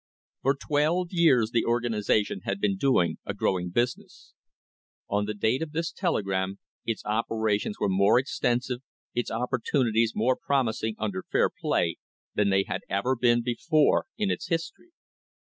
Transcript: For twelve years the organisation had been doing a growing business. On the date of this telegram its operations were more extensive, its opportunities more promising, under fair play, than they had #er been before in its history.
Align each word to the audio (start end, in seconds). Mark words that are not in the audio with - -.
For 0.41 0.55
twelve 0.55 1.09
years 1.11 1.51
the 1.51 1.63
organisation 1.63 2.39
had 2.43 2.59
been 2.59 2.75
doing 2.75 3.19
a 3.23 3.35
growing 3.35 3.69
business. 3.69 4.33
On 5.07 5.25
the 5.25 5.35
date 5.35 5.61
of 5.61 5.73
this 5.73 5.91
telegram 5.91 6.57
its 6.87 7.05
operations 7.05 7.77
were 7.79 7.87
more 7.87 8.17
extensive, 8.17 8.79
its 9.13 9.29
opportunities 9.29 10.13
more 10.15 10.35
promising, 10.35 10.95
under 10.97 11.21
fair 11.31 11.51
play, 11.51 11.97
than 12.33 12.49
they 12.49 12.63
had 12.67 12.81
#er 12.91 13.15
been 13.15 13.43
before 13.43 14.07
in 14.17 14.31
its 14.31 14.47
history. 14.47 14.89